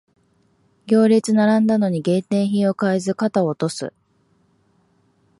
[0.87, 3.93] 行列に並んだのに限定品を買えず肩を落とす